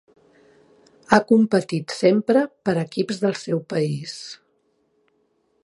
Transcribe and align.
Ha 1.09 1.19
competit 1.31 1.93
sempre 1.97 2.43
per 2.69 2.75
equips 2.85 3.21
del 3.27 3.37
seu 3.43 3.61
país. 3.75 4.17